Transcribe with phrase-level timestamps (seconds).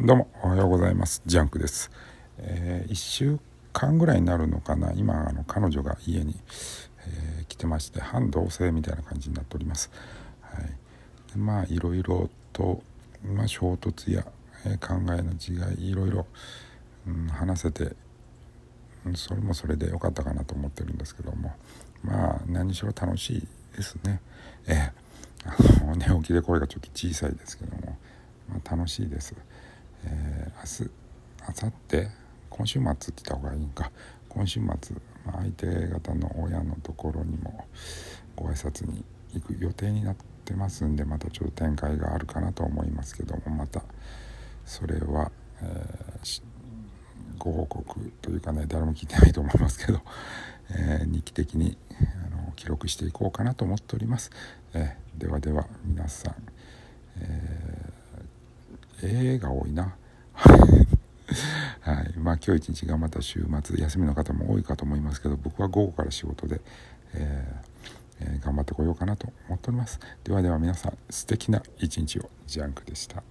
[0.00, 1.22] どうもおはようございます。
[1.26, 1.92] ジャンクです、
[2.38, 3.38] えー、1週
[3.72, 4.92] 間ぐらいになるのかな。
[4.94, 6.34] 今あの彼女が家に、
[7.06, 9.92] えー、来てまして半同棲みたいな感じになっております、
[10.42, 12.82] はい、まあいろいろと、
[13.24, 14.26] まあ、衝突や、
[14.66, 16.26] えー、考えの違いいろいろ、
[17.06, 17.94] うん、話せて
[19.14, 21.54] それもそれで良かったかなと思ってるんですけども。
[22.04, 24.20] まあ何しろ楽しいですね。
[24.66, 24.92] えー、
[25.46, 27.96] あの寝起きで声がちょっと小さいですけども、
[28.48, 29.34] まあ、楽しいです、
[30.04, 30.90] えー、明日
[31.62, 32.08] 明後日？
[32.50, 33.90] 今週末って言った方がいいんか。
[34.28, 37.66] 今週末、まあ、相手方の親のところにも
[38.34, 43.82] ご挨拶に行く予定になってますんでまたちょっと展開があるかなと思いますけどもまた
[44.64, 45.30] それは、
[45.62, 46.42] えー、
[47.38, 50.00] ご報告というかね誰も聞いてないと思いますけど、
[50.70, 51.78] えー、日記的に
[52.64, 54.30] 記録していこうかなと思っております、
[54.72, 56.34] えー、ではでは皆さん、
[57.20, 59.94] えー、絵が多いな。
[61.80, 62.14] はい。
[62.16, 66.62] まあ、今日一日頑張った週末休みの方も多いかと思いますけど僕は午後から仕事で、
[67.12, 70.00] えーえー、頑張ってこようかなと思っております。
[70.24, 72.30] ではでは皆さん素敵な一日を。
[72.46, 73.22] ジャンクでした。